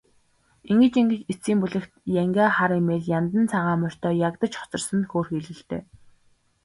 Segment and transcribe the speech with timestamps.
[0.71, 1.91] Ингэж ингэж эцсийн бүлэгт
[2.21, 5.81] янгиа хар эмээл, яндан цагаан морьтой ягдаж хоцорсон нь хөөрхийлөлтэй.